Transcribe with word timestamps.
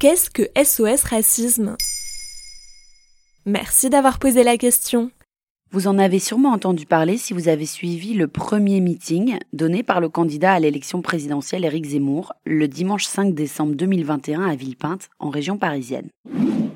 Qu'est-ce 0.00 0.30
que 0.30 0.44
SOS 0.56 1.02
Racisme? 1.02 1.76
Merci 3.46 3.90
d'avoir 3.90 4.20
posé 4.20 4.44
la 4.44 4.56
question. 4.56 5.10
Vous 5.72 5.88
en 5.88 5.98
avez 5.98 6.20
sûrement 6.20 6.52
entendu 6.52 6.86
parler 6.86 7.16
si 7.16 7.32
vous 7.32 7.48
avez 7.48 7.66
suivi 7.66 8.14
le 8.14 8.28
premier 8.28 8.78
meeting 8.78 9.38
donné 9.52 9.82
par 9.82 10.00
le 10.00 10.08
candidat 10.08 10.52
à 10.52 10.60
l'élection 10.60 11.02
présidentielle 11.02 11.64
Éric 11.64 11.86
Zemmour 11.86 12.32
le 12.46 12.68
dimanche 12.68 13.06
5 13.06 13.34
décembre 13.34 13.74
2021 13.74 14.42
à 14.42 14.54
Villepinte, 14.54 15.08
en 15.18 15.30
région 15.30 15.58
parisienne. 15.58 16.10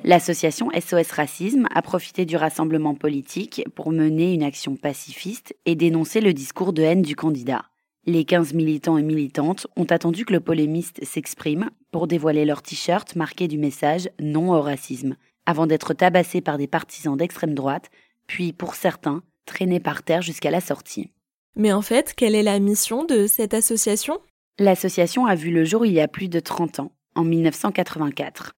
L'association 0.02 0.70
SOS 0.72 1.12
Racisme 1.12 1.68
a 1.72 1.80
profité 1.80 2.24
du 2.24 2.34
rassemblement 2.34 2.96
politique 2.96 3.64
pour 3.76 3.92
mener 3.92 4.34
une 4.34 4.42
action 4.42 4.74
pacifiste 4.74 5.54
et 5.64 5.76
dénoncer 5.76 6.20
le 6.20 6.34
discours 6.34 6.72
de 6.72 6.82
haine 6.82 7.02
du 7.02 7.14
candidat. 7.14 7.66
Les 8.04 8.24
15 8.24 8.54
militants 8.54 8.98
et 8.98 9.02
militantes 9.02 9.68
ont 9.76 9.84
attendu 9.84 10.24
que 10.24 10.32
le 10.32 10.40
polémiste 10.40 11.04
s'exprime 11.04 11.70
pour 11.92 12.08
dévoiler 12.08 12.44
leur 12.44 12.60
t-shirt 12.60 13.14
marqué 13.14 13.46
du 13.46 13.58
message 13.58 14.10
non 14.20 14.52
au 14.52 14.60
racisme, 14.60 15.16
avant 15.46 15.68
d'être 15.68 15.94
tabassés 15.94 16.40
par 16.40 16.58
des 16.58 16.66
partisans 16.66 17.16
d'extrême 17.16 17.54
droite 17.54 17.90
puis 18.26 18.52
pour 18.52 18.74
certains, 18.74 19.22
traînés 19.46 19.78
par 19.78 20.02
terre 20.02 20.22
jusqu'à 20.22 20.50
la 20.50 20.60
sortie. 20.60 21.10
Mais 21.54 21.72
en 21.72 21.82
fait, 21.82 22.14
quelle 22.16 22.34
est 22.34 22.42
la 22.42 22.58
mission 22.58 23.04
de 23.04 23.26
cette 23.26 23.54
association? 23.54 24.18
L'association 24.58 25.26
a 25.26 25.34
vu 25.34 25.50
le 25.50 25.64
jour 25.64 25.84
il 25.86 25.92
y 25.92 26.00
a 26.00 26.08
plus 26.08 26.28
de 26.28 26.40
30 26.40 26.80
ans, 26.80 26.92
en 27.14 27.24
1984. 27.24 28.52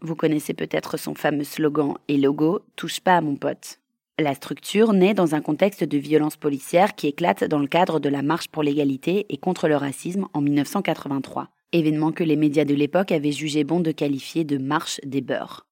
Vous 0.00 0.16
connaissez 0.16 0.54
peut-être 0.54 0.96
son 0.96 1.14
fameux 1.14 1.44
slogan 1.44 1.94
et 2.08 2.16
logo 2.16 2.60
Touche 2.76 3.00
pas 3.00 3.16
à 3.16 3.20
mon 3.20 3.36
pote. 3.36 3.78
La 4.18 4.32
structure 4.32 4.94
naît 4.94 5.12
dans 5.12 5.34
un 5.34 5.42
contexte 5.42 5.84
de 5.84 5.98
violence 5.98 6.38
policière 6.38 6.94
qui 6.94 7.06
éclate 7.06 7.44
dans 7.44 7.58
le 7.58 7.66
cadre 7.66 8.00
de 8.00 8.08
la 8.08 8.22
marche 8.22 8.48
pour 8.48 8.62
l'égalité 8.62 9.26
et 9.28 9.36
contre 9.36 9.68
le 9.68 9.76
racisme 9.76 10.26
en 10.32 10.40
1983, 10.40 11.50
événement 11.72 12.12
que 12.12 12.24
les 12.24 12.36
médias 12.36 12.64
de 12.64 12.72
l'époque 12.72 13.12
avaient 13.12 13.30
jugé 13.30 13.62
bon 13.62 13.80
de 13.80 13.92
qualifier 13.92 14.44
de 14.44 14.56
marche 14.56 15.02
des 15.04 15.20
beurs. 15.20 15.66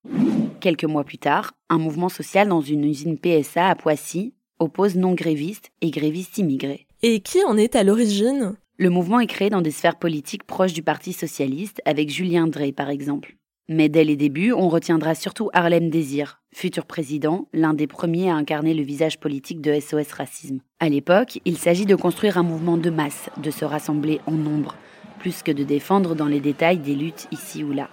Quelques 0.61 0.85
mois 0.85 1.05
plus 1.05 1.17
tard, 1.17 1.55
un 1.71 1.79
mouvement 1.79 2.11
social 2.11 2.47
dans 2.49 2.61
une 2.61 2.85
usine 2.85 3.17
PSA 3.17 3.67
à 3.67 3.77
Poissy 3.77 4.35
oppose 4.59 4.95
non-grévistes 4.95 5.71
et 5.81 5.91
grévistes 5.91 6.37
immigrés. 6.37 6.87
Et 7.01 7.21
qui 7.21 7.43
en 7.45 7.57
est 7.57 7.75
à 7.75 7.83
l'origine? 7.83 8.57
Le 8.77 8.91
mouvement 8.91 9.21
est 9.21 9.27
créé 9.27 9.49
dans 9.49 9.63
des 9.63 9.71
sphères 9.71 9.99
politiques 9.99 10.45
proches 10.45 10.75
du 10.75 10.83
Parti 10.83 11.15
socialiste, 11.15 11.81
avec 11.87 12.11
Julien 12.11 12.47
Drey 12.47 12.73
par 12.73 12.91
exemple. 12.91 13.37
Mais 13.69 13.89
dès 13.89 14.05
les 14.05 14.17
débuts, 14.17 14.53
on 14.53 14.69
retiendra 14.69 15.15
surtout 15.15 15.49
Harlem 15.55 15.89
Désir, 15.89 16.43
futur 16.53 16.85
président, 16.85 17.49
l'un 17.55 17.73
des 17.73 17.87
premiers 17.87 18.29
à 18.29 18.35
incarner 18.35 18.75
le 18.75 18.83
visage 18.83 19.19
politique 19.19 19.63
de 19.63 19.81
SOS 19.81 20.13
Racisme. 20.13 20.61
À 20.81 20.91
l'époque, 20.91 21.41
il 21.47 21.57
s'agit 21.57 21.87
de 21.87 21.95
construire 21.95 22.37
un 22.37 22.43
mouvement 22.43 22.77
de 22.77 22.91
masse, 22.91 23.31
de 23.39 23.51
se 23.51 23.65
rassembler 23.65 24.21
en 24.27 24.33
nombre, 24.33 24.77
plus 25.19 25.43
que 25.43 25.51
de 25.51 25.65
défendre 25.65 26.15
dans 26.15 26.27
les 26.27 26.41
détails 26.41 26.77
des 26.77 26.95
luttes 26.95 27.27
ici 27.33 27.65
ou 27.65 27.73
là. 27.73 27.89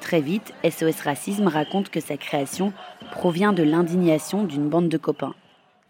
Très 0.00 0.20
vite, 0.20 0.54
SOS 0.62 1.00
Racisme 1.00 1.48
raconte 1.48 1.90
que 1.90 2.00
sa 2.00 2.16
création 2.16 2.72
provient 3.10 3.52
de 3.52 3.64
l'indignation 3.64 4.44
d'une 4.44 4.68
bande 4.68 4.88
de 4.88 4.96
copains. 4.96 5.34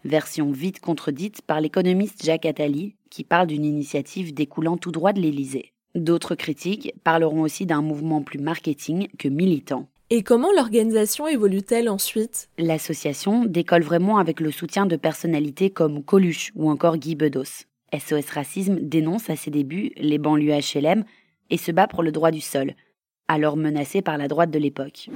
Version 0.03 0.51
vite 0.51 0.79
contredite 0.79 1.43
par 1.43 1.61
l'économiste 1.61 2.25
Jacques 2.25 2.47
Attali, 2.47 2.95
qui 3.11 3.23
parle 3.23 3.45
d'une 3.45 3.65
initiative 3.65 4.33
découlant 4.33 4.77
tout 4.77 4.91
droit 4.91 5.13
de 5.13 5.21
l'Élysée. 5.21 5.73
D'autres 5.95 6.35
critiques 6.35 6.93
parleront 7.03 7.41
aussi 7.41 7.65
d'un 7.65 7.81
mouvement 7.81 8.21
plus 8.21 8.39
marketing 8.39 9.07
que 9.17 9.27
militant. 9.27 9.87
Et 10.09 10.23
comment 10.23 10.51
l'organisation 10.55 11.27
évolue-t-elle 11.27 11.89
ensuite? 11.89 12.49
L'association 12.57 13.45
décolle 13.45 13.83
vraiment 13.83 14.17
avec 14.17 14.39
le 14.39 14.51
soutien 14.51 14.85
de 14.85 14.95
personnalités 14.95 15.69
comme 15.69 16.03
Coluche 16.03 16.51
ou 16.55 16.69
encore 16.69 16.97
Guy 16.97 17.15
Bedos. 17.15 17.65
SOS 17.97 18.29
Racisme 18.29 18.79
dénonce 18.81 19.29
à 19.29 19.35
ses 19.35 19.51
débuts 19.51 19.91
les 19.97 20.17
banlieues 20.17 20.59
HLM 20.59 21.03
et 21.49 21.57
se 21.57 21.71
bat 21.71 21.87
pour 21.87 22.03
le 22.03 22.11
droit 22.11 22.31
du 22.31 22.41
sol, 22.41 22.73
alors 23.27 23.57
menacée 23.57 24.01
par 24.01 24.17
la 24.17 24.27
droite 24.27 24.51
de 24.51 24.59
l'époque. 24.59 25.09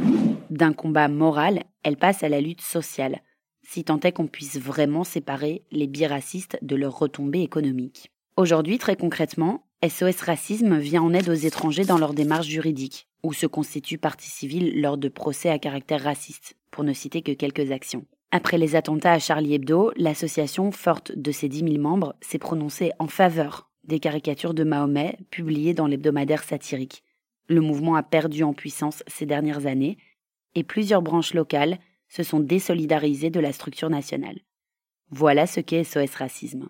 D'un 0.49 0.73
combat 0.73 1.07
moral, 1.07 1.63
elle 1.83 1.97
passe 1.97 2.23
à 2.23 2.29
la 2.29 2.41
lutte 2.41 2.61
sociale, 2.61 3.21
si 3.63 3.83
tant 3.83 3.99
est 4.01 4.11
qu'on 4.11 4.27
puisse 4.27 4.59
vraiment 4.59 5.03
séparer 5.03 5.63
les 5.71 5.87
biracistes 5.87 6.57
de 6.61 6.75
leurs 6.75 6.97
retombées 6.97 7.41
économiques. 7.41 8.11
Aujourd'hui, 8.37 8.77
très 8.77 8.95
concrètement, 8.95 9.63
SOS 9.87 10.21
Racisme 10.21 10.77
vient 10.77 11.01
en 11.01 11.13
aide 11.13 11.29
aux 11.29 11.33
étrangers 11.33 11.85
dans 11.85 11.97
leur 11.97 12.13
démarche 12.13 12.47
juridique, 12.47 13.07
ou 13.23 13.33
se 13.33 13.45
constitue 13.45 13.97
partie 13.97 14.29
civile 14.29 14.81
lors 14.81 14.97
de 14.97 15.09
procès 15.09 15.49
à 15.49 15.59
caractère 15.59 16.03
raciste, 16.03 16.55
pour 16.71 16.83
ne 16.83 16.93
citer 16.93 17.21
que 17.21 17.31
quelques 17.31 17.71
actions. 17.71 18.05
Après 18.31 18.57
les 18.57 18.75
attentats 18.75 19.13
à 19.13 19.19
Charlie 19.19 19.53
Hebdo, 19.53 19.91
l'association, 19.95 20.71
forte 20.71 21.11
de 21.15 21.31
ses 21.31 21.49
10 21.49 21.59
000 21.59 21.77
membres, 21.77 22.15
s'est 22.21 22.39
prononcée 22.39 22.91
en 22.99 23.07
faveur 23.07 23.69
des 23.83 23.99
caricatures 23.99 24.53
de 24.53 24.63
Mahomet 24.63 25.17
publiées 25.29 25.73
dans 25.73 25.87
l'hebdomadaire 25.87 26.43
satirique, 26.43 27.03
le 27.47 27.61
mouvement 27.61 27.95
a 27.95 28.03
perdu 28.03 28.43
en 28.43 28.53
puissance 28.53 29.03
ces 29.07 29.25
dernières 29.25 29.67
années 29.67 29.97
et 30.55 30.63
plusieurs 30.63 31.01
branches 31.01 31.33
locales 31.33 31.79
se 32.07 32.23
sont 32.23 32.39
désolidarisées 32.39 33.29
de 33.29 33.39
la 33.39 33.51
structure 33.51 33.89
nationale. 33.89 34.39
Voilà 35.11 35.45
ce 35.45 35.59
qu'est 35.59 35.83
SOS 35.83 36.15
Racisme. 36.15 36.69